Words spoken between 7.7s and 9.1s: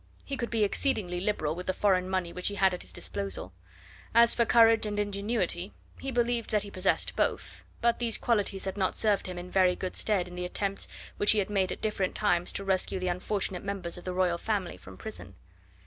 but these qualities had not